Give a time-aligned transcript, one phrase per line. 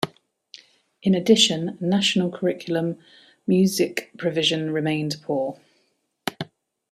[1.03, 2.97] In addition, National Curriculum
[3.45, 5.59] music provision remained poor.